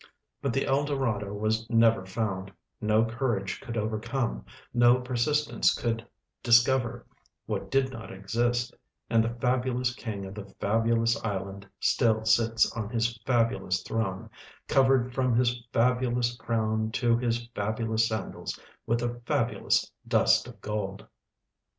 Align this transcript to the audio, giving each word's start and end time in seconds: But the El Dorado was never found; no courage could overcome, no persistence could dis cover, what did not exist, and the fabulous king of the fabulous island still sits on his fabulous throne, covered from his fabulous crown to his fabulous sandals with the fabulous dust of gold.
But 0.41 0.51
the 0.51 0.65
El 0.65 0.83
Dorado 0.83 1.31
was 1.31 1.69
never 1.69 2.07
found; 2.07 2.51
no 2.81 3.05
courage 3.05 3.61
could 3.61 3.77
overcome, 3.77 4.43
no 4.73 4.99
persistence 4.99 5.75
could 5.75 6.03
dis 6.41 6.65
cover, 6.65 7.05
what 7.45 7.69
did 7.69 7.91
not 7.91 8.11
exist, 8.11 8.73
and 9.11 9.23
the 9.23 9.29
fabulous 9.35 9.93
king 9.93 10.25
of 10.25 10.33
the 10.33 10.45
fabulous 10.59 11.23
island 11.23 11.69
still 11.79 12.25
sits 12.25 12.71
on 12.75 12.89
his 12.89 13.15
fabulous 13.27 13.83
throne, 13.83 14.31
covered 14.67 15.13
from 15.13 15.35
his 15.35 15.63
fabulous 15.71 16.35
crown 16.35 16.89
to 16.93 17.15
his 17.15 17.45
fabulous 17.53 18.07
sandals 18.07 18.59
with 18.87 19.01
the 19.01 19.21
fabulous 19.27 19.91
dust 20.07 20.47
of 20.47 20.59
gold. 20.61 21.05